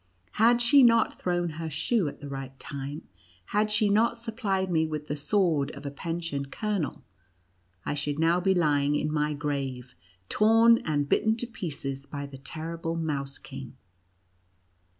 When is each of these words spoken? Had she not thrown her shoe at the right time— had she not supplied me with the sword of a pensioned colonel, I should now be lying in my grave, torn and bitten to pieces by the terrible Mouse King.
Had 0.41 0.63
she 0.63 0.81
not 0.81 1.21
thrown 1.21 1.49
her 1.61 1.69
shoe 1.69 2.07
at 2.07 2.21
the 2.21 2.27
right 2.27 2.59
time— 2.59 3.03
had 3.53 3.69
she 3.69 3.87
not 3.87 4.17
supplied 4.17 4.71
me 4.71 4.83
with 4.87 5.07
the 5.07 5.15
sword 5.15 5.69
of 5.75 5.85
a 5.85 5.91
pensioned 5.91 6.51
colonel, 6.51 7.03
I 7.85 7.93
should 7.93 8.17
now 8.17 8.39
be 8.39 8.55
lying 8.55 8.95
in 8.95 9.13
my 9.13 9.33
grave, 9.33 9.93
torn 10.27 10.79
and 10.85 11.07
bitten 11.07 11.35
to 11.37 11.45
pieces 11.45 12.07
by 12.07 12.25
the 12.25 12.39
terrible 12.39 12.95
Mouse 12.95 13.37
King. 13.37 13.77